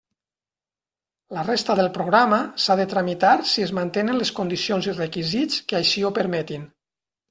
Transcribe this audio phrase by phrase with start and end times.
[1.37, 5.83] La resta del programa s'ha de tramitar si es mantenen les condicions i requisits que
[5.85, 6.71] així ho permetin.